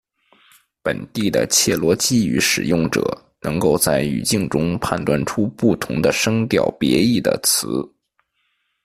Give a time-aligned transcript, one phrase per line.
[0.81, 3.03] 本地的切罗基语使用者
[3.43, 7.67] 能够在语境中判断出不同的声调别义的词。